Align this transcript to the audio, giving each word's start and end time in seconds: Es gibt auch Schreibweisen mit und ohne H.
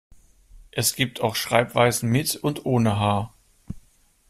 Es 0.71 0.95
gibt 0.95 1.21
auch 1.21 1.35
Schreibweisen 1.35 2.09
mit 2.09 2.35
und 2.35 2.65
ohne 2.65 2.97
H. 2.99 3.35